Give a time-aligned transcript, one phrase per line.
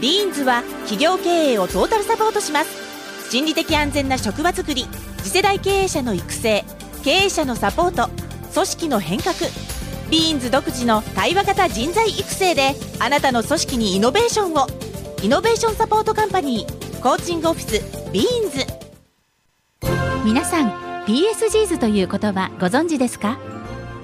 [0.00, 3.30] ビーンズは企業経営をトータルサポートします。
[3.30, 4.86] 心理的安全な職場づくり
[5.18, 6.64] 次世代経営者の育成
[7.04, 8.10] 経営者のサポート
[8.52, 9.34] 組織の変革。
[10.10, 14.66] ビーンズ独自の対話型人材育成であなたの組織にイノベーションを。
[15.22, 18.66] Innovation Support Company コーチングオフィスビーンズ。
[20.24, 23.38] 皆さん PSGs という言葉ご存知ですか？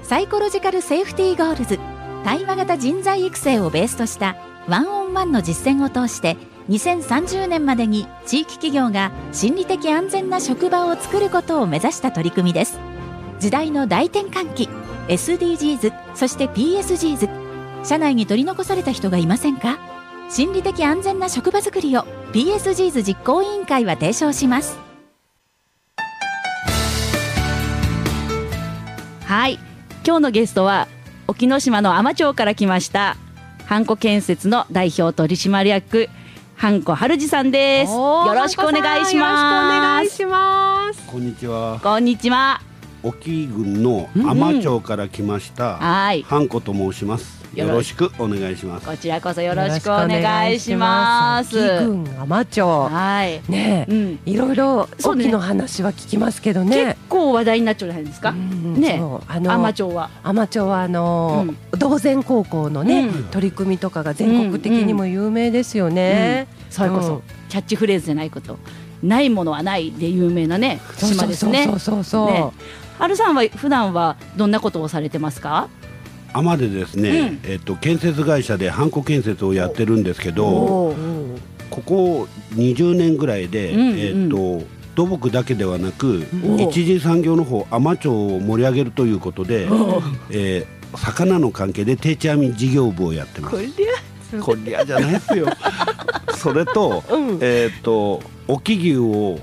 [0.03, 1.79] Psychological Safety Goals
[2.23, 4.37] 対話型人材育成をベースとした
[4.67, 6.37] ワンオンワンの実践を通して
[6.69, 12.79] 2030年までに地域企業が心理的安全な職場を作ることを目指した取り組みです。
[13.39, 14.69] 時代の大転換期
[15.07, 17.29] SDGs そして PSGs
[17.85, 19.79] 社内に取り残された人がいませんか？
[20.29, 22.01] 心理的安全な職場づくりを
[22.33, 24.77] PSGs 実行委員会は提唱します。
[29.25, 29.59] はい。
[30.05, 30.87] 今日のゲストは
[31.27, 33.17] 沖ノ島の海士町から来ました
[33.67, 36.07] ハンコ建設の代表取締役
[36.55, 37.91] ハンコ春二さんです。
[37.91, 39.17] よろしくお願いします。
[39.17, 41.05] よろしくお願いします。
[41.05, 41.79] こんにちは。
[41.83, 42.61] こんにちは。
[43.03, 46.23] 沖郡の海士町から来ました、はい。
[46.23, 47.36] ハンコと申します。
[47.57, 48.85] よろしくお願いします。
[48.85, 51.57] こちらこそよろしくお願いします。
[51.57, 52.17] よろしくお願いします。
[52.19, 53.41] 沖郡海士町はい。
[53.51, 54.19] ねえ、うん。
[54.25, 56.85] いろいろ沖の話は聞きますけどね。
[56.85, 56.97] 結。
[57.09, 58.29] 構話題になっちゃうじゃないですか？
[58.29, 60.09] うんねあの海士町は。
[60.23, 63.23] 海士町はあの、道前高校のね、うん。
[63.25, 66.47] 取り組みとかが全国的にも有名ですよね。
[66.69, 68.59] それこそ、うんキャッチフレーズじゃないこと。
[69.01, 72.27] ないものはないで有名なねそう島ですねそうそうそう。
[72.27, 72.31] そう。
[72.31, 72.51] ね。
[72.99, 75.69] アルさんは普段はどんなことをされてますか？
[76.33, 77.51] 海でですね、うん。
[77.51, 80.95] えっと建設会社でハンコ建設をやってるんですけど、
[81.69, 84.63] ここ20年ぐらいで、えっと
[84.95, 89.65] 土木だけではなく、お一次産業の方海士町を盛り上げるということで、
[90.31, 93.55] えー魚の関係で定置網事業部をやってます。
[94.41, 95.47] こりゃじゃないですよ。
[96.35, 97.37] それと、うん。
[97.41, 99.39] えっと沖牛を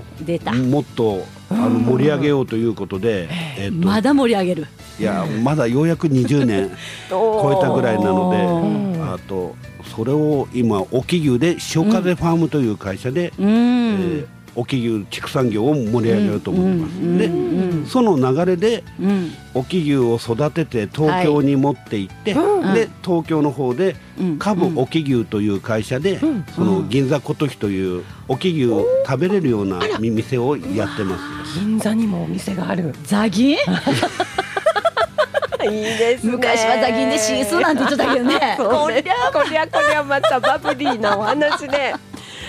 [0.69, 3.27] もっとあの盛り上げようということで、
[3.57, 4.67] えっとまだ盛り上げる
[4.99, 6.71] いやまだようやく20年
[7.09, 9.55] 超えたぐらいなのおで、ーあと
[9.95, 14.25] それを今沖牛で潮風ファームという会社で、うえんー
[14.57, 17.17] 沖牛畜産業を盛り上げようと思います。
[17.17, 19.31] で、うんその流れでうん。
[19.53, 22.73] 沖牛を育てて東京に持って行って、うん。
[22.73, 24.37] で東京の方でうん。
[24.39, 26.45] 株沖牛という会社で、ん。
[26.55, 31.59] その銀座琴木という沖牛を食べれるような店をやってます。
[31.59, 32.95] 銀座にもお店がある。
[33.03, 33.57] ザギン
[35.65, 36.31] いいですね。
[36.31, 38.55] 昔はザギンでシースーなんて言ってたけどね。
[38.57, 41.95] こりゃこりゃこりゃまたバブリーなお話ね。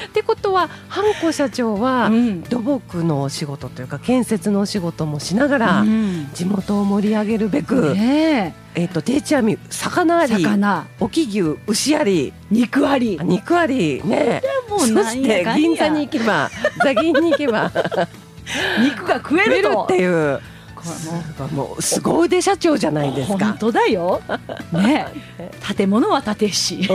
[0.06, 2.42] ってことはハンコ社長はうん。
[2.42, 6.30] 土木のお仕事というか建設のお仕事もしながらうん。
[6.32, 8.84] 地元を盛り上げるべく、ねえ。
[8.84, 10.86] っと定置網魚あえり魚。
[11.00, 13.18] 沖牛牛あり肉あり。
[13.22, 16.50] 肉ありねそして銀座に行けば
[16.84, 17.70] 座銀に行けば
[18.80, 20.40] 肉が食えるっていう
[20.86, 23.46] もうもう凄腕社長じゃないですか。
[23.46, 24.20] 本当だよ。
[24.72, 25.06] ね
[25.38, 26.88] え、建物は建てし、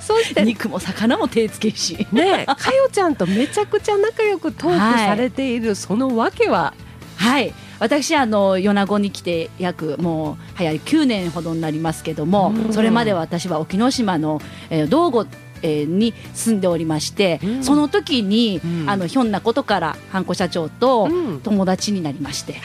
[0.00, 2.06] そして肉も魚も手つけし。
[2.12, 6.74] ねかよちゃんとめちゃくちゃ仲良くトークされているその訳は、
[7.16, 7.52] はい。
[7.80, 17.64] 私あの米子に来て約もう早い9年ほどになりますけども、うんそれまで私は沖ノ島の、えー道後えーに住んでおりまして、うん。
[17.64, 18.90] その時に、うん。
[18.90, 21.40] あのひょんなことからハンコ社長とうん。
[21.40, 22.56] 友達になりまして、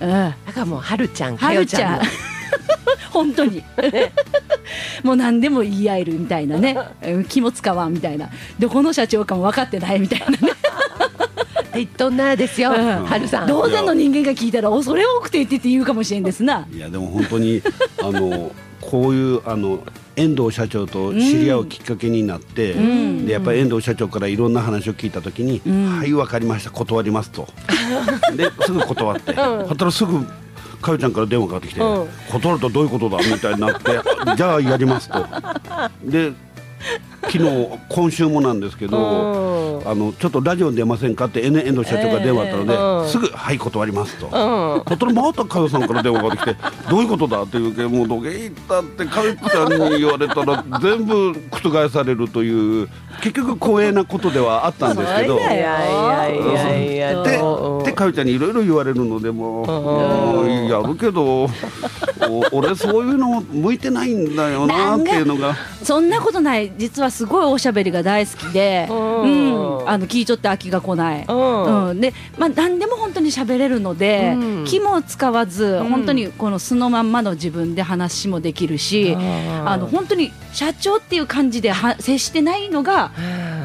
[0.00, 1.92] うん、だからもうはるちゃんかはるちゃん。
[1.94, 2.04] よちゃん。
[2.04, 2.10] の
[3.10, 3.62] 本当に。
[5.02, 6.76] もう何でも言い合えるみたいなね。
[7.02, 8.28] うん気も使わんみたいな。
[8.58, 10.38] どこの社長かも分かってないみたいなね。
[11.74, 13.04] 言っとんなですよ、うん。
[13.04, 13.48] はるさん。
[13.48, 16.66] 同然の人間が聞いたら恐れ多くて言ってって言うかもしれんですな。
[16.72, 17.62] いやでも本当に
[18.00, 19.80] あのこういうあの
[20.16, 27.48] 遠藤社長と知り合うきっかけになって、んでやっぱり遠藤社長からいろんな話を聞いた時に「んはいわかりました断ります」と
[28.36, 30.24] ですぐ断って、はったらすぐ
[30.80, 34.00] かよちゃんから電話かかってきて「うん断るとどういうことだ?」みたいになって
[34.36, 35.26] 「じゃあやります」と。
[36.04, 36.32] で
[37.22, 43.08] 昨日今週もなんですけど、あのちょっとラジオに出ませんかって遠遠藤社長が電話あったので、ええうん。
[43.08, 44.26] すぐ「はい断ります」と。
[44.26, 44.32] うん。
[44.32, 52.88] そしたらまた佳代さんから電話がかかってきて「どういうことだ?」って言うけどもうどげ行ったって佳代ちゃんに言われたら全部覆されるという
[53.22, 55.38] 結局光栄なことではあったんですけど。
[55.38, 57.30] いやいやいやいやで
[57.84, 61.50] で佳代ちゃんにいろいろ言われるのでもうやるけどお
[62.52, 65.56] 俺そういうの向いてないんだよなっていうのが。
[65.82, 66.72] そんなことない。
[66.78, 69.84] 実はすごいおしゃべりが大好きで、ううん。
[69.84, 71.24] ん、あの聞いちょって飽きが来ない。
[71.28, 71.88] うん。
[71.90, 74.64] うん、で、まあ、何でも本当に喋れるので、うん。
[74.64, 75.88] 気も使わず、ん。
[75.88, 79.16] 本当にこの素のまんまの自分で話もできるし、
[79.64, 83.10] あの本当に社長っていう感じでは接してないのが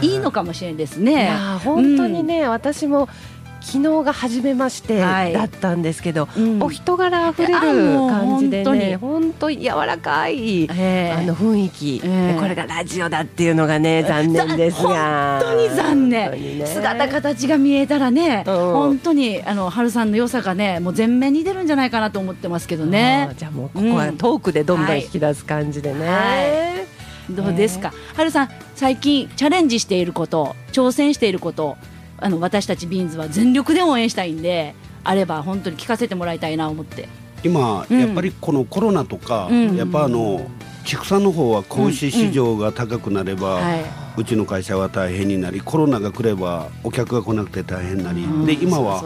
[0.02, 1.32] いいのかもしれないですいね。
[1.64, 3.10] 本当にね、私も
[3.72, 5.34] 昨日が初めましてはい。
[5.34, 6.64] だったんですけど、うん。
[6.64, 11.12] お人柄あふれる感じでね本本当に柔らかい、ええ。
[11.12, 12.34] あの雰囲気、ええ。
[12.34, 15.40] でこれがラジオだっていうのがね残念ですが。
[15.44, 16.60] 本当に残念。
[16.60, 16.66] ね。
[16.66, 18.54] 姿形が見えたらね、うん。
[18.54, 27.34] 本当にあの春さんの良さがねもう全面に出るんじゃないかなと思ってますけどあねーじゃあもうここはトークでどんどん引き出す感じでね、はい。
[27.34, 31.78] どうですか、春さん最近チャレンジしていること挑戦していること
[32.22, 37.08] あの私たちビーンズは全力で応援したいんであれば本当に聞かせてもらいたいなと思って。
[37.44, 38.00] 今、うん。
[38.00, 39.76] やっぱりこのコロナとか、うん。
[39.76, 40.50] やっぱあの
[40.86, 49.02] 畜産の方は子牛市場が高くなれば、はうちの会社は大変になりコロナが来ればお客が来なくて大変になり、いで今は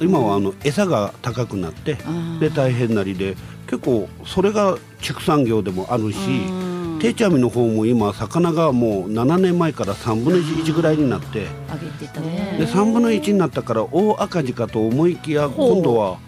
[0.00, 2.40] 今はあの餌が高くなってうん。
[2.40, 3.36] で大変なりで
[3.66, 6.69] 結構それが畜産業でもあるしうん
[7.00, 12.56] 定置網の方も今魚がもう7年前から3分の1ぐらいになって上げてたね。
[12.58, 16.18] で3分の1になったから大赤字かと思いきや今度は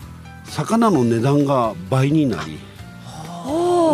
[0.45, 2.59] 魚の値段が倍になり。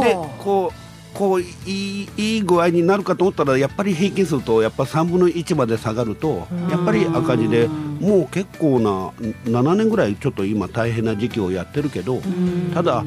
[0.04, 0.78] でこう
[1.14, 9.10] こういいいい具合になるかと思ったらやっぱり平均するとやっぱ3分の1まで下がるとやっぱり赤字でもう結構な
[9.50, 12.20] 7年ぐらいちょっと今大変な時期をやってるけど
[12.72, 13.04] ただ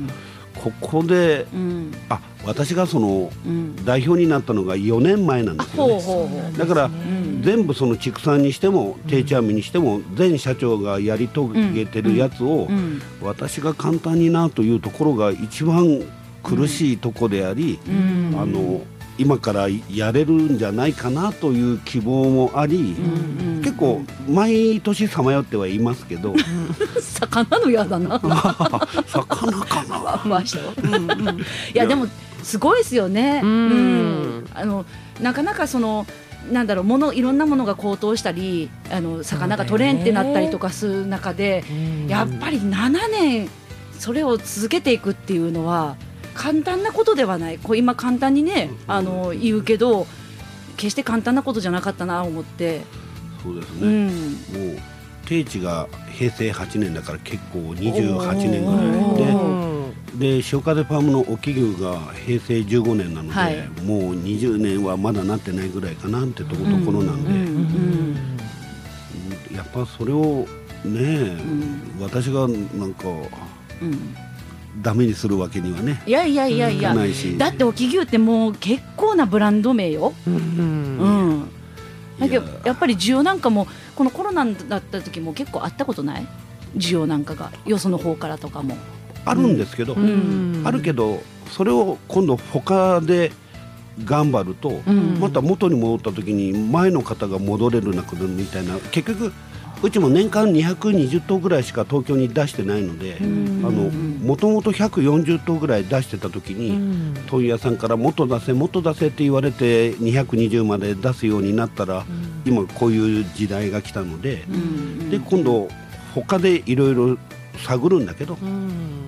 [0.62, 1.92] ここでうん。
[2.10, 3.76] あ私がそのうん。
[3.86, 5.94] 代表になったのが4年前なんですよね。
[5.94, 6.58] ほうほうほう。
[6.58, 7.42] だからん。
[7.42, 13.02] 全部その畜産にしても定置網にしても全社長がやり遂げてるやつをうん。
[13.22, 16.02] 私が簡単になというところが一番
[16.44, 18.36] 苦しいとこであり、うん。
[18.40, 18.82] あの
[19.18, 22.96] 今からやれるんじゃないかなという希望もあり、
[23.62, 26.34] 結構毎年さまよってはいますけど、
[27.00, 28.20] 魚のやだな。
[29.06, 30.22] 魚かな。
[30.26, 30.88] ましたよ、う。
[30.88, 31.44] んうん、い
[31.76, 31.86] や。
[31.86, 32.08] でも
[32.44, 34.48] すごいですよね、うん。
[34.54, 34.86] あの
[35.22, 36.06] なかなかその
[36.52, 41.64] なんだろうものいろんなものが高騰したりあの魚が取れんってなったりとかする中で、
[42.08, 43.50] やっぱり7年
[44.00, 45.96] それを続けていくっていうのは
[46.34, 47.60] 簡単なことではない。
[47.60, 50.08] こう今簡単にねあの言うけど
[50.78, 52.82] 決して簡単なことじゃなかったなと思って、
[53.44, 54.80] そうですうね、ん、もう
[55.28, 59.71] 定置が平成8年だから結構28年ぐおらいで。
[60.14, 63.58] うんで潮風パームの沖牛が平成15年なので、はい。
[63.84, 68.16] もう20年はまだなってないぐらいかなってとこところなんで、うんうん
[69.56, 70.46] やっぱそれを
[70.84, 71.82] ね、ん。
[72.02, 73.08] 私がなんか
[73.82, 74.16] うん。
[74.82, 77.38] ダメにするわけにはねいやいやいやいや、いかないし。
[77.38, 80.14] だって沖牛ってもう結構なブランド名よ。
[80.26, 81.50] うんうん。
[82.20, 86.28] だけどやっぱり需要なんかもこのコロナだった時も結構あったことない？
[86.78, 87.52] 需要なんかが。
[87.66, 88.78] よその方からとかも。
[89.26, 90.64] あるんですけど、ん。
[90.66, 93.32] あるけどそれを今度他で
[94.06, 95.20] 頑張ると、うん。
[95.20, 99.34] また元に戻った時に前の方が戻れるなくなるみたいな結局
[99.84, 112.06] うちも年間220頭ぐらいしか東京に出してないので、もともと140頭ぐらい出してた時に、問屋さんからもっと出せもっと出せって言われて220まで出すようになったら、
[112.46, 114.46] 今こういう時代が来たので、
[115.10, 115.68] で今度
[116.14, 117.18] 他でいろいろ
[117.64, 118.38] 探るんだけど、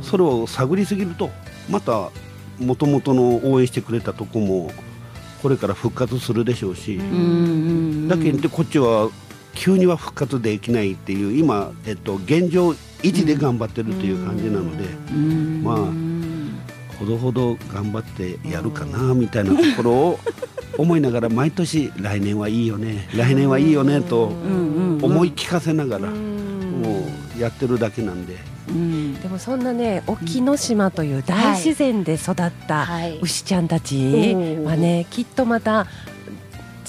[0.02, 1.30] それを探りすぎると
[1.70, 2.10] また
[2.60, 4.72] もともとの応援してくれたとこも
[5.42, 8.08] これから復活するでしょうし、うん。
[8.08, 9.10] だけどこっちは
[9.54, 15.63] 急には復活できないっていう今、えっと、現状維持で頑張ってるっていう感じなので、うん。
[15.63, 16.13] まあ
[17.00, 20.20] ほどほど頑張ってやるかなみたいなところを
[20.77, 26.10] 思いながら毎年来年はいいよね来年はいいよねとうんうん思い聞かせながら
[26.84, 27.06] も
[27.38, 28.38] うやってるだけなんで。
[28.70, 29.20] うん。
[29.22, 32.36] でもそんなね沖ノ島という大自然で育っ
[32.68, 33.20] たはい。
[33.22, 35.88] 牛ちゃんたちはねきっとまた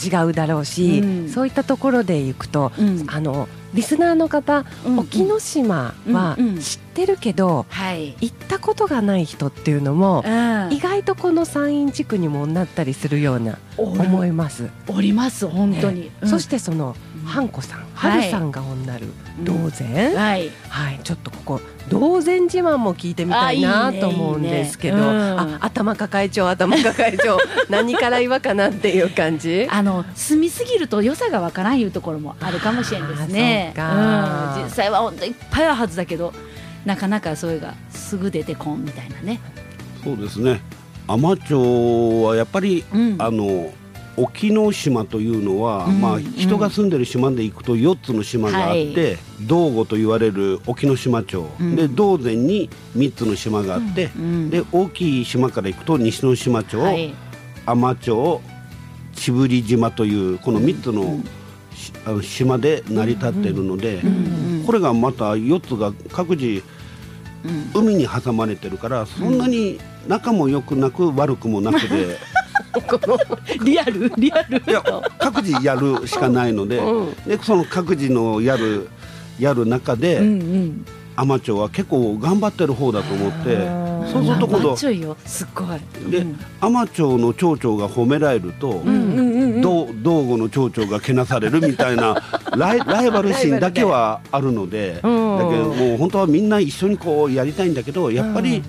[0.04, 1.28] 違うだろうし、うん。
[1.28, 3.04] そういったところで行くと、うん。
[3.08, 4.98] あのリスナーの方、うん。
[5.00, 8.16] 沖ノ島は知ってるけど、はい。
[8.20, 10.72] 行ったことがない人っていうのも、うん。
[10.72, 14.68] 意外とこの山陰地区にもなったりするような思います。
[14.88, 16.10] おります本当に。
[16.24, 18.10] そしてそのうんハンコさん、はい。
[18.12, 19.06] ハルさんがおんなる
[19.38, 19.44] うん。
[19.44, 20.50] 道前、はい。
[20.68, 27.38] はい、ちょっとここ道前自慢も聞いてみたいなと思うんですけど、あ頭抱え帳頭抱え帳
[27.68, 29.66] 何から言わかなっていう感じ？
[29.70, 33.72] あの住みすぎると良さがわからんいうところもあるかもしれんですね。
[33.74, 34.54] うか。
[34.56, 34.64] うん。
[34.64, 36.32] 実際は本当いっぱいあるはずだけど、
[36.84, 39.40] なかなかそれがすぐ出てこんみたいなね。
[40.02, 40.60] そうですね。
[41.06, 43.16] 海士町はやっぱり、うん。
[43.18, 43.70] あの
[44.16, 46.24] 沖ノ島というのは、まあ、うん。
[46.26, 51.76] うん人が住んでる島で行くと4つの島があって、道後と言われる沖ノ島町、うん。
[51.76, 57.14] で道前に3つの島があって、うんで大きい島から行くと西之島町、はい。
[57.66, 58.40] 海士町
[59.14, 61.20] 千振島というこの3つの,
[61.74, 64.02] し、あの島で成り立っているので、
[64.66, 66.62] これがまた4つが各自
[67.74, 67.82] うん。
[67.82, 69.78] 海に挟まれてるからそんなに
[70.08, 72.18] 仲も良くなく悪くもなくで、
[73.64, 74.82] リアルリアルいや
[75.18, 76.80] 各自やるしかないので,、
[77.26, 78.88] でその各自のやる
[79.38, 80.86] やる中で、うんうん。
[81.16, 83.56] 海士町は結構頑張ってる方だと思って
[84.12, 85.16] そうすると今マッ度チョいよ。
[85.24, 86.10] すっごい。
[86.10, 86.38] でうん。
[86.60, 89.60] 海士町の町長が褒められると、うんうんうん。
[89.60, 92.20] 道道後の町長がけなされるみたいな
[92.56, 98.62] ライライバル心だけはあるので、だけどもう本当はみんな一緒にこうやりたいんだけどやっぱり、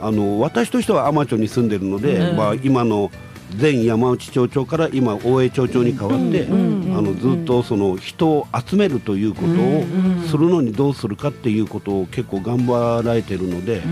[0.00, 2.36] あの私としては海士町に住んでるので、うん。
[2.36, 3.10] まあ、今の
[3.60, 9.84] 前山内町長から今大江町長に変わって、あのずっとその人を集めるということを
[10.26, 13.82] するのにどうするかっていうことを結構頑張られてるので、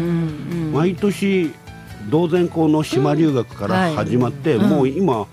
[0.73, 1.53] 毎年
[2.11, 5.27] 道前校の島留学から始まって、もう今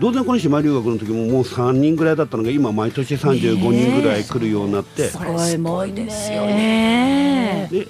[0.00, 5.18] 道前校の島留学の時ももう3人ぐらいだったのが今毎年35人ぐらい来るようになって、す
[5.58, 7.68] ごいですよね。
[7.70, 7.86] で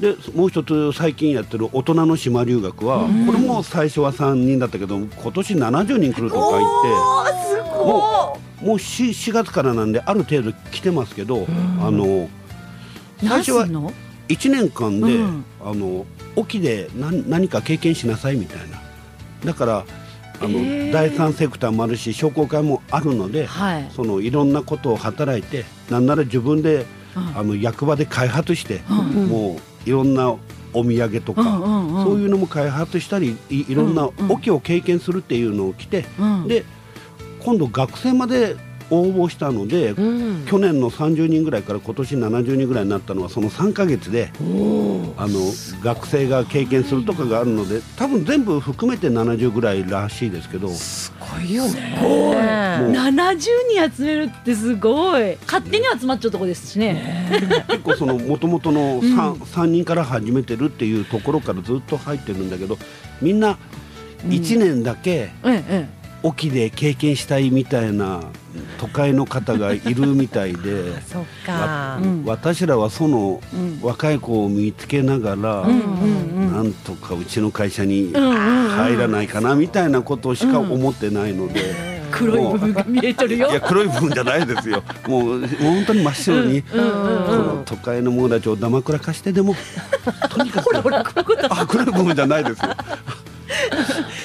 [0.00, 11.46] でもう一つ最近やってる大人の島留学は、これも最初は3人だったけど今年70人来るとか言ってもうもう 4, 4月からなんである程度来てますけど、
[11.80, 12.28] あの
[13.20, 13.92] 最何初はすんの
[14.28, 15.44] ？1年間で、うん。
[15.62, 18.80] あの沖で何何か経験しなさいみたいな。
[19.44, 19.84] だから
[20.42, 23.90] あの、第三セクターもあるし商工会もあるので、はい。
[23.94, 27.38] そのいろんなことを働いてなんなら自分で、うん。
[27.38, 29.26] あの役場で開発して、うん。
[29.26, 30.30] もういろんな
[30.72, 32.04] お土産とか、うんうんうん。
[32.04, 34.32] そういうのも開発したりいいろんなうんうん。
[34.32, 36.48] 沖を経験するっていうのを来て、うん。
[36.48, 36.64] で
[37.40, 38.56] 今度学生まで
[38.90, 39.94] 応募したので、
[40.46, 44.32] 去年の30人ぐらいから今年70人ぐらいになったのはその3ヶ月で
[45.16, 45.38] あの
[45.82, 50.68] 学生が経験するとかがあるので多分全部含めて70ぐらいらしいですけど。
[50.68, 51.98] すごいよね。
[52.00, 52.34] もう。
[52.34, 55.36] 70人集めるってすごい。
[55.46, 57.64] 勝手に集まっちゃうとこですしね。
[57.68, 59.20] 結構その元々のうん。
[59.20, 62.78] 3, 3人から始めてるっていうところからずっと入ってるんだけど
[63.20, 63.58] みんな
[64.26, 65.88] 1年だけええ
[66.22, 68.20] 沖で経験したいみたいな
[68.78, 71.00] 都会の方がいるみたいで。
[71.06, 71.98] そっか。
[72.02, 72.06] う。
[72.06, 72.24] ん。
[72.24, 73.78] 私らはそのうん。
[73.82, 75.80] 若い子を見つけながら、うん
[76.34, 83.50] うんなんとかうちの会社に入らないかなみたいなことしか思ってないので、黒い部分が見えてるよ。
[83.50, 84.82] いや黒い部分じゃないですよ。
[85.06, 87.26] もうもう本当に真っ白に、うんうんうん。
[87.26, 89.54] この都会の者たちをだまくらかしてでも。
[90.28, 90.70] とにかく
[91.50, 92.74] あ黒い部分じゃないですよ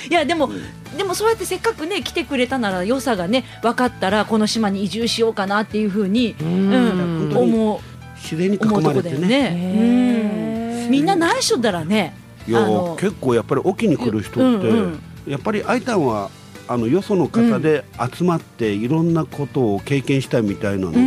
[0.09, 0.49] いやでも
[0.97, 7.79] でもそうやってせっかくね来てくれたなら良さがね分かったらこの島に移住しようかなっていうふうに、思う。
[8.15, 10.87] 自然に囲思うとまれてね。
[10.89, 12.15] みんな内緒だらね
[12.47, 12.59] いや
[12.97, 14.99] 結構やっぱり沖に来る人って、うんうん。
[15.27, 16.29] やっぱりアイタンは
[16.67, 17.83] あのよその方で
[18.15, 21.05] 集まっていろんなことを経験したいみたいなので、うん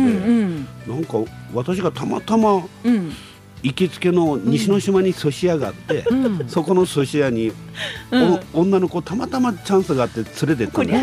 [0.87, 0.95] うん。
[0.95, 1.17] なんか
[1.53, 3.11] 私がたまたまうん
[3.61, 6.05] 行きつけの西之島に寿司屋があって、
[6.47, 7.51] そこの寿司屋に、
[8.11, 8.39] うん。
[8.53, 10.99] お女の子たまたまチャンスがあって連れてったんよ。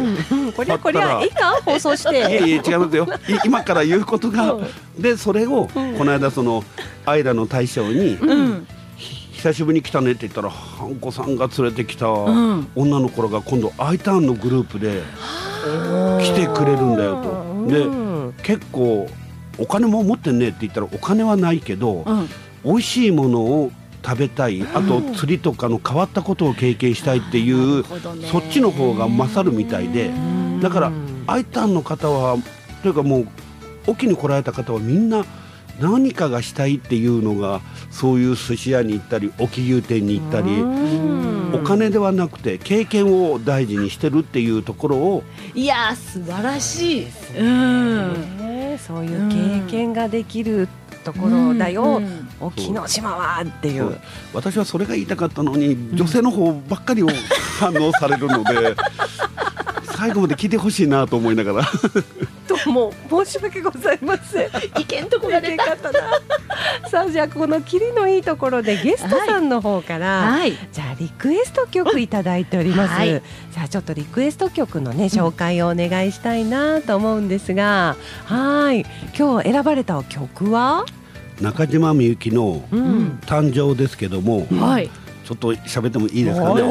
[0.56, 2.48] こりゃこりゃいいか放送しいやて。
[2.48, 3.06] いや違いますよ。
[3.28, 4.56] い今から言うことが、
[4.98, 6.64] でそれを、この間その
[7.04, 8.66] アイラの大将に、うん。
[8.96, 12.68] 久しぶりに来たねって言ったらハンコさんが連れてきたん。
[12.74, 15.02] 女の子らが今度アイターンのグループで
[16.24, 17.66] 来てくれるんだよと。
[17.68, 17.86] で
[18.42, 19.08] 結構
[19.58, 22.28] お金も持ってんねって言ったらお金はないけど、うん
[22.66, 23.70] 美味しいものを
[24.04, 24.62] 食べたい。
[24.74, 28.28] あと釣りとかの変わったことを経験したいっていう、ほどね。
[28.28, 30.10] そっちの方が勝るみたいで。
[30.60, 30.92] だから
[31.26, 32.36] アイタンの方は
[32.82, 33.28] というかもう
[33.86, 35.24] 沖に来られた方はみんな
[35.80, 40.62] 何かがしたいっていうのがそういう寿司屋に行ったり沖牛店に行ったり
[41.52, 45.22] お金ではなくて経験を大事にしてるっていうところを
[45.54, 47.06] いやー素晴らしい
[47.38, 48.38] うん。
[48.38, 50.68] ねそういう経験ができる
[51.04, 53.98] ところだよ、うん沖ノ島はっていう。
[54.32, 57.08] 私はそれが言いたかったのに女性の方ばっかりを
[57.58, 58.76] 反応されるので
[59.96, 61.66] 最後まで聞いてほしいなと思いながら。
[62.46, 64.48] ともう申し訳ございません。
[64.78, 65.64] 意見とこが出た。
[65.64, 66.00] かったな。
[66.88, 70.52] さあじゃあこのキリのいいところでゲストさんの方から、はい。
[70.72, 72.94] じゃあリクエスト曲いただいております。
[72.94, 73.22] はい。
[73.50, 78.84] さあちょっとリクエスト曲のね紹介をお願いしたいなと思うんですが、はい。
[79.18, 80.84] 今日選ばれた曲は、
[81.40, 83.18] 中島みゆきのうん。
[83.26, 84.90] 誕生ですけども、はい。
[85.24, 86.62] ちょっと喋ってもいいですかね？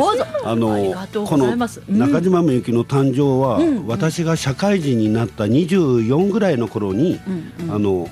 [0.46, 0.78] あの
[1.26, 1.56] この
[1.90, 3.68] 中島みゆきの誕生は、うん。
[3.78, 3.88] うん。
[3.88, 8.10] 私が社会人になった24ぐらいの頃に、うんあの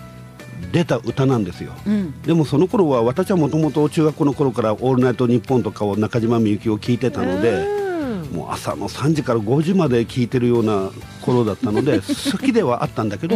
[0.71, 1.71] 出た歌なんですよ。
[1.85, 2.21] うん。
[2.21, 7.63] でもその頃は私はもともと中学校の頃から「オールナイトニッポン」とかを中島みゆきを聞いてたので、
[8.33, 10.89] もう朝の3時から5時まで聞いてるような
[11.21, 11.99] 頃だったので
[12.31, 13.35] 好きではあったんだけど、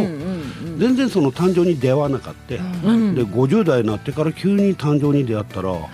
[0.78, 2.54] 全然その誕生に出会わなかった。
[2.88, 3.14] うん。
[3.14, 5.88] で50代になってから急に誕生に出会ったらはい。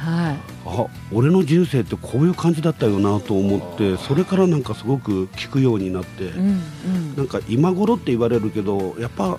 [0.67, 7.17] あ俺の人生ってこういう感じだったよなと思ってそれからなんかすごく聞くようになって、うんうん。
[7.17, 9.39] なんか今頃って言われるけどやっぱ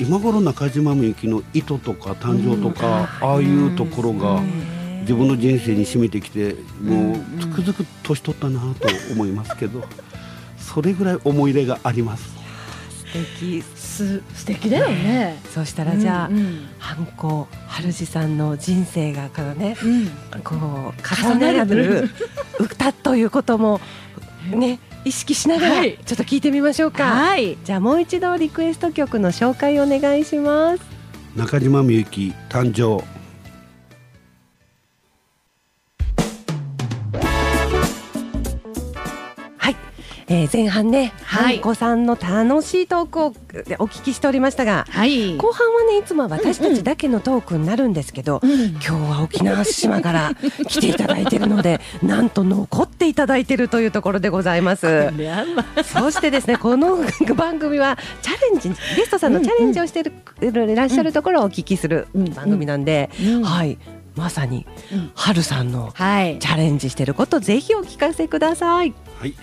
[0.00, 4.40] 今頃中島みゆきの意図とか誕生とか、ああいうところが
[5.00, 9.82] 自分の人生に染みてきてもうつくづく年取ったなと思いますけど
[10.56, 12.28] それぐらい思い入れがあります。
[13.10, 13.62] 素敵
[13.98, 15.40] す素敵だよね。
[15.52, 16.68] そうしたらじゃあ、うんうん。
[16.78, 20.40] ハンコ春路さんの人生がからねうん。
[20.42, 22.10] こう重ねられる。
[22.60, 23.80] 歌ということも
[24.50, 25.98] ね意識しながらはい。
[26.04, 27.58] ちょっと聞いてみましょうか、はい。
[27.64, 30.82] じゃあもう一度リクエスト曲の紹介お願いします。
[31.36, 33.04] 中島みゆき誕生
[40.28, 41.54] えー、前半ね、はい。
[41.56, 43.30] ハンコさんの楽しいトークをお
[43.86, 45.36] 聞きしておりましたがはい。
[45.36, 48.70] 後半はねいつもは私たちだけのトークになるんですけど、うん。
[48.72, 50.32] 今日は沖縄島から
[50.66, 55.10] 来ていただいているので なんと残っていただいているというところでございます。
[55.84, 56.98] そしてですねこの
[57.34, 60.12] 番組はチャレンジゲストさんのチャレンジをしている、
[60.70, 62.34] いらっしゃるところをお聞きするうん。
[62.34, 63.42] 番組なんで、うん。
[63.42, 63.78] はい。
[64.14, 65.10] まさにうん。
[65.14, 66.38] 春さんのはい。
[66.38, 68.92] チャレンジしていることぜひお聞かせください。
[69.20, 69.34] はい、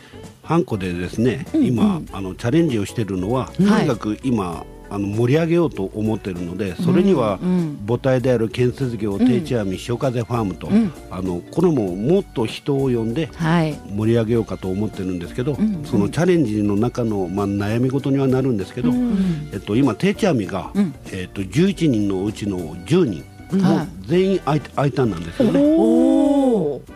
[0.46, 2.08] ハンコでですね、うん今、うん。
[2.14, 7.80] あのチャレンジをしているのは、うんとにかく今あの盛り上げようと思っているので、それにはうん。
[7.88, 10.94] 母体である建設業定置網潮風ファームと、うん。
[11.10, 13.78] あのこれももっと人を呼んではい。
[13.90, 20.94] 盛り上げようかと思ってるんですけど、んそのチャレンジの中の、まあ、悩み事にはなるんですけど、うんえっと、今定置網が、うん。
[21.12, 23.88] えっと、11人のうちの10人、もうはい。
[24.08, 25.60] 全員空いたんなんですよね。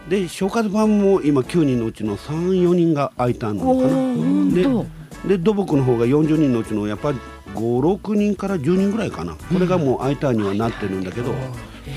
[0.09, 4.51] で潮風ファームも今9人のうちの34人が空いたのかな。
[4.53, 4.85] でと
[5.27, 7.19] で土木の方が40人のうちのやっぱり
[7.53, 9.35] 56人から10人ぐらいかな。
[9.35, 11.33] これがもうターンにはなってるんだけど、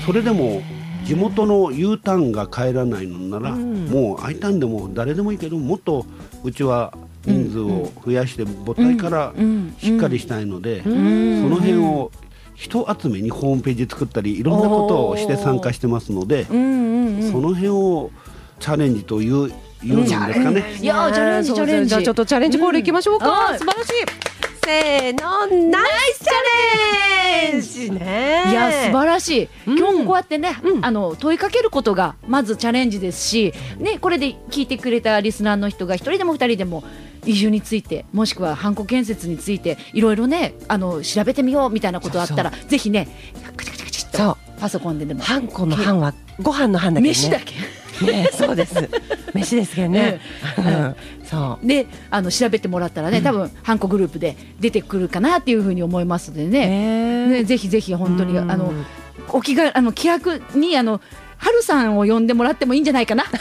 [0.05, 0.61] それでも
[1.05, 6.05] 地元の U ターンが帰らないのなら、もう I ターンでも誰でもいいけどもっと
[6.43, 6.93] うちは
[7.25, 9.75] 人数を増やして母体からうん。
[9.79, 11.49] しっかりしたいので、そん。
[11.49, 12.11] の辺を
[12.55, 17.31] 人集めにホームページ作ったりいろんなことをして参加してますので、うんうんうん。
[17.31, 18.11] その辺を
[18.59, 19.51] チャレンジという
[19.83, 20.77] 言うんですかね。
[20.79, 21.89] いやーチャレンジチャレンジ。
[21.89, 23.33] じゃあちょっとチャレンジコールいきましょうか、うん。
[23.33, 23.91] はい素晴らしい。
[24.65, 26.29] せーのナイスチャ
[27.51, 27.91] レンジ。
[27.91, 29.77] ねいや素晴らしい、うん。
[29.77, 30.85] 今日もこうやってね、うん。
[30.85, 36.85] あの問いかけることがまずチャレンジですし、ね、これで聞いてくれたリスナーの人が一人でも二人でも
[37.25, 43.07] 移住についてもしくはハンコ建設についていろいろねあの調べてみようみたいなことあったらぜひね
[43.55, 45.21] カチカチカチっそとパソコンででも。
[45.21, 47.09] ハンコのハンはご飯のハンだけどね。
[47.11, 47.53] 飯だけ。
[48.05, 48.89] ねそうです。
[49.33, 50.21] 飯ですけどね、
[50.57, 50.65] うん。
[50.65, 50.95] うん。
[51.25, 56.67] そであの調べてもらったらね多分ハンコグループで出てくるかなっていうふうに思いますのでうね。
[56.67, 57.27] ね。
[57.27, 58.85] ねぜひぜひ本当にあのうん
[59.29, 61.01] お気があの気楽にあの
[61.43, 63.25] 春さんを呼んでもらってもいいんじゃないかな。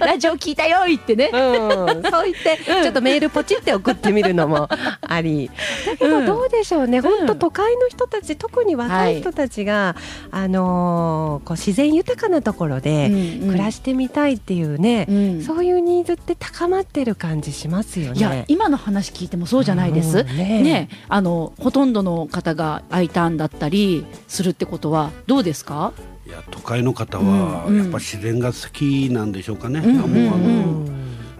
[0.00, 1.30] ラジオ聞いたよいってね。
[1.32, 4.68] うん、そう言って、ちょっとメールポチって送ってみるのも
[5.00, 5.50] あり。
[5.86, 9.94] だけどどうでしょうね、本当都会の人たち、特に若い人たちが、
[10.30, 13.10] あのーこう自然豊かなところで
[13.46, 15.42] 暮らしてみたいっていうね、うん。
[15.42, 18.18] そういうニーズって高まってる感じしますよね。
[18.18, 20.26] いや今の話聞いてもそうじゃないです、うん。
[20.36, 20.60] ね。
[20.62, 25.92] ねあのほとんどの方が I ターンだったりするってことはどうですか？
[26.30, 29.80] いや都会の方はやっぱ自然が好きなんでしょうかね。
[29.80, 29.96] うん。
[29.96, 30.46] もうあの、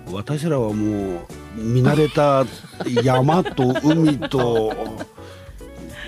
[0.09, 0.13] うん。
[0.13, 2.45] 私らはもう見慣れた
[3.05, 4.75] 山と海と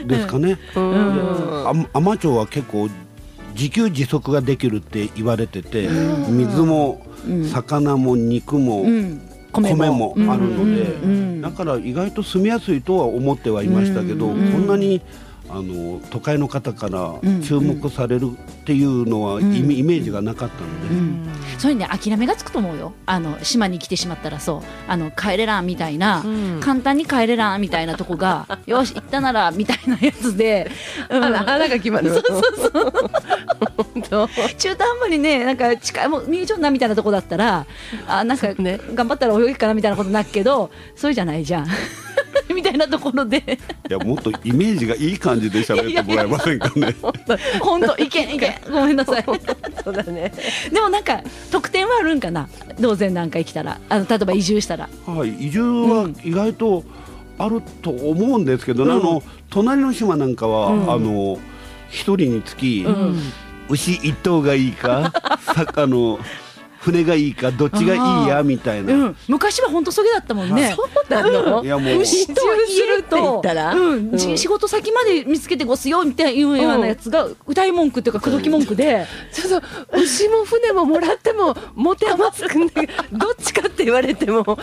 [0.04, 0.58] ですかね。
[0.74, 2.88] 海士町は結構
[3.54, 5.88] 自給自足ができるって言われてて、
[6.28, 7.44] 水もうん。
[7.44, 9.20] 魚も肉もうん。
[9.52, 10.16] 米も。
[10.16, 14.50] あるので、だから意外と住みやすいとは思ってはいましたけど、うん。
[14.50, 15.02] こんなに
[15.54, 19.70] あの都会の方からうん注目されるっていうのはイメ,、うん。
[19.72, 21.28] イメージがなかったので、うん。
[21.58, 22.92] そういうね諦めがつくと思うよ。
[23.06, 24.62] あの島に来てしまったらそう。
[24.88, 26.60] あの帰れらんみたいな、うん。
[26.60, 30.70] 簡単に帰れらんみたいなとこが よし行ったならみたいなやつで、
[31.10, 31.24] うん。
[31.24, 32.10] 穴穴が決まる。
[32.10, 32.92] そうそうそう。
[33.76, 34.28] 本当。
[34.56, 37.66] 中途半端にねなんか近いもう見えちゃうなみたいなとこだったら
[38.06, 38.80] あなんか、ね。
[38.94, 41.66] 頑張ったら泳げっかなみたいなことになるけどそうじゃないじゃん。
[42.54, 43.58] みたいなところで。
[43.88, 46.94] いやもっとイメージがいい感じで喋ってもらえませんかね。
[47.60, 48.54] 本当いけんいけん。
[48.70, 49.24] ごめんなさい。
[49.84, 50.32] そうだね。
[50.72, 52.48] でもなんか特典はあるんかな？
[52.80, 53.78] 同然なんか生きたら。
[53.88, 54.88] あの例えば移住したら。
[55.06, 56.84] はい、移住は意外と
[57.38, 61.38] あると思うんですけどね、あの隣の島なんかは、あの
[61.88, 62.86] 一人につき、
[63.68, 66.18] 牛一頭がいいか、 さあの
[66.82, 68.92] 船がいいかどっちがいいやみたいな。
[68.92, 70.74] うん、昔は本当そげだったもんね。
[70.76, 71.64] そうなの？
[71.64, 72.00] いやもう。
[72.00, 73.72] 牛と家って言ったら？
[73.72, 74.16] うん。
[74.16, 74.38] じうん。
[74.38, 79.62] 仕事先まで見つけてごすよみたいないうようなやつが歌い文句っていうか口説き文句で、そうそう。
[79.92, 84.42] 牛も船ももらっても持て余すくんだけどどっちかって言われても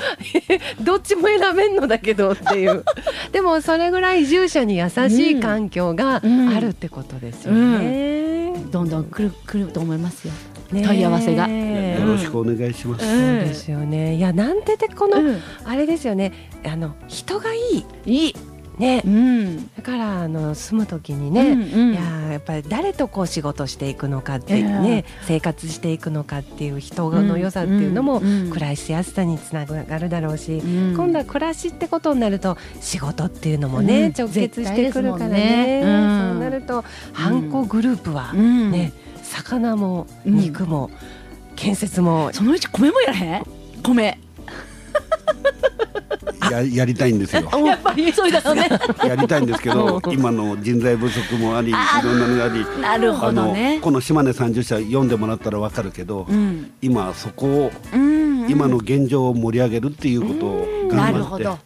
[0.81, 2.83] どっちも選べんのだけどっていう。
[3.31, 8.55] でもそれぐらい移住者に優しい環境がうんあるってことですよね。
[8.71, 10.33] どんどん来る来ると思いますよ。
[10.71, 13.05] ね問い合わせがよろしくお願いします。
[13.05, 14.15] うんそうですよね。
[14.15, 16.31] いやなんてでこの、うんあれですよね。
[16.65, 18.35] あの人がいいいい。
[18.77, 19.01] ね。
[19.05, 19.69] うん。
[19.75, 21.53] だからあの住む時にうね。
[21.53, 38.93] んうんいやーやっぱり誰とこう仕事していくのかっていうね、生活していくのかっていう人の良さっていうのも、うんうん暮らしやすさにつながるだろうし、うん今度は暮らしってことになると仕事っていうのもね、うん直結してくるからねねうんそうなるとハンコグループはうんね、
[39.29, 40.89] 魚もうん肉も、
[41.55, 43.43] 建設もそのうち米もやらへん？
[43.83, 44.17] 米。
[46.51, 47.43] ややりたいんですよ。
[47.65, 48.67] やっぱりそうだよね。
[49.05, 52.65] やりたいんですけど、今の人材不足もあり、いあろんなのがあり。
[52.81, 53.81] なるほどねあの。
[53.81, 56.71] この島根三十社読んでもらったらわかるけど、うん。
[56.81, 58.49] 今そこをうん。
[58.49, 61.17] 今の現状を盛り上げるっていうことをな頑張って。
[61.19, 61.59] るほど。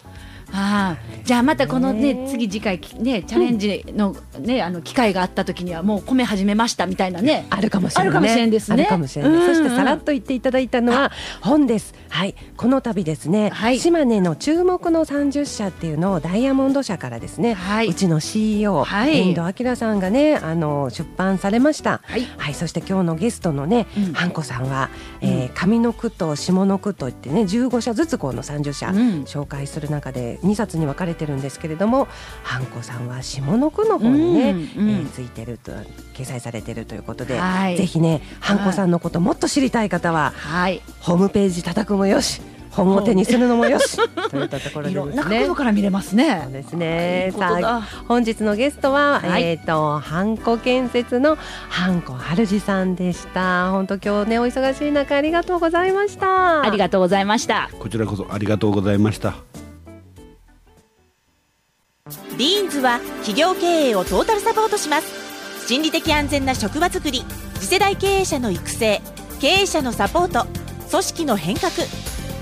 [0.56, 7.48] ああ、じゃあまたこのね次次回ねチャレンジのねあの機会があった時にはもう米始めましたみたいなね。
[7.50, 8.84] あるかもしれない、あるかもしれんですね。
[8.84, 11.12] あるかもしれない、うんうんそしてさらっと言っていただいたのは
[11.42, 11.96] 本です。
[12.14, 13.80] はい、この度ですね、はい。
[13.80, 17.88] 島根の注目の30社っていうのをダイヤモンド社からですね、はい。
[17.88, 19.18] うちの CEO、はい。
[19.18, 22.02] 遠藤明さんがねあの出版されました。
[22.04, 22.28] はい。
[22.38, 24.14] はい、そして今日のゲストのね、うん。
[24.14, 29.24] ハンコさんは、えー上の句と下の句といってね15社ずつこの30社、うん。
[29.24, 32.08] 紹介する中で2冊に分かれてるんですけれども
[32.44, 34.58] ハンコさんは下の句の方にね、うん。
[34.58, 34.90] うん。
[34.92, 35.72] えーついてると
[36.14, 37.76] 掲載されてるということで、はい。
[37.78, 40.84] ぜひねハンコさんのこともっと知りたい方ははい。
[41.00, 43.98] ホームページ叩くもよし本を手にするのもよし
[44.32, 45.56] といったところでいろんな角度。
[45.56, 46.48] から見れますそうね。
[46.52, 47.28] ですね。
[47.28, 51.38] いいさあ本日のゲストは、はいえっ、とハンコ建設の
[51.70, 53.70] ハンコはるじさんでした。
[53.72, 56.64] 本当今日ねお忙しい中ありがとうございました。
[56.64, 57.70] ありがとうございました。
[57.80, 59.36] こちらこそありがとうございました。
[62.38, 67.24] ビーンズは企業経営をトータルサポートします心理的安全な職場づくり
[67.56, 69.02] 次世代経営者の育成
[69.40, 70.63] 経営者のサポート
[70.94, 71.72] 組織の変革。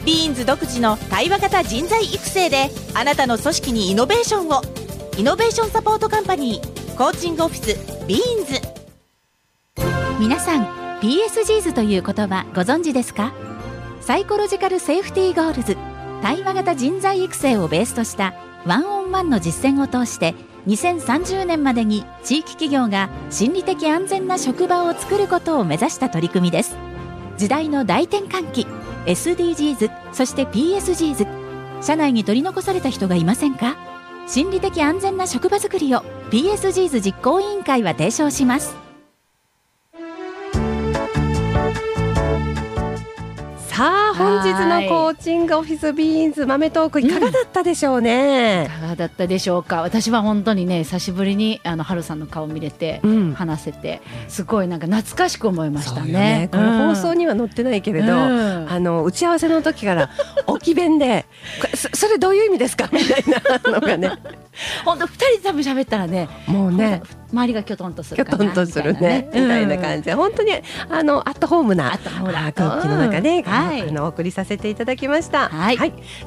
[0.06, 4.62] ビーンズ独自の対話型人材育成であなたの組織にイノベーションを。
[5.18, 8.60] イノベーションサポートカンパニーコーチングオフィスビーンズ。
[10.20, 10.66] 皆さん
[11.00, 13.32] PSGs という言葉ご存知ですか？
[14.02, 15.78] Psychological Safety Goals
[16.22, 18.34] 対話型人材育成をベースとした
[18.66, 20.36] ワンオンワンの実践を通して
[20.68, 26.76] 2030年までに地域企業が心理的安全な職場を作ることを目指した取り組みです。
[27.42, 28.68] 時代の大転換期
[29.08, 33.78] SDGs そして PSGs 社内に取り残された人がいませんか？
[34.28, 38.81] 心理的安全な職場づくりを PSGs 実行委員会は提唱します。
[43.82, 44.54] さあ本日
[44.88, 48.70] のコーチングオフィスビーンズ豆トークいかがだったでしょういね。
[48.80, 49.82] かがだったでしょうか？
[49.82, 53.00] 私は本当にね久しぶりにあの春さんの顔見れて。
[53.02, 53.34] うん。
[53.34, 56.48] 話せてすごいなんか懐かしく思いましたそうよね。
[56.52, 60.12] この放送には載ってないけれど、うんあの打ち合わせの時から
[60.46, 61.26] 置き弁で
[61.96, 62.88] それどういう意味ですか？
[62.92, 63.24] みたい
[63.66, 64.12] なのがね
[64.86, 67.02] 本当二人で多分喋ったらねもうね。
[67.32, 69.30] 周りがきょとんとすきょるかなとんとするね。
[69.34, 70.14] みたいな感じで。
[70.14, 70.52] 本当に
[70.90, 71.98] あのアットホームな
[72.54, 73.44] 空気の中で、うん。
[73.44, 73.82] はい。
[73.84, 75.50] あのお送りさせていただきました。
[75.50, 75.78] はい。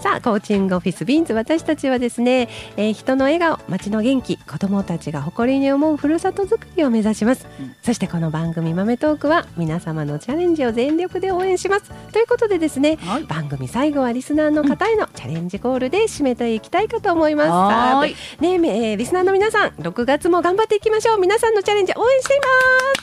[0.01, 7.75] さあコーチングオフィスビーンズ私たちはですね、えー人の笑顔街の元気子どもたちが誇りに思うふるさとづくりを目指します、うん。
[7.83, 11.91] そしてこの番組豆トークは皆様のチャレンジを全力で応援します。
[12.13, 13.25] ということでですねはい。
[13.25, 17.49] 番組最後はリスナーの方へのチャレンジコールで締めていきたいかと思います。
[17.49, 21.19] さあはーいねえーリスナーの皆さん6月も頑張っていきましょう。
[21.21, 22.47] 皆さんのチャレンジ応援していま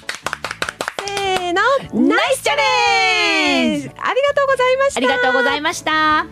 [0.07, 0.11] す。
[1.07, 1.61] せーの
[2.07, 3.89] ナイスチャレンジ。
[3.89, 4.97] ありがとうございました。
[4.97, 6.25] ありがとうございました。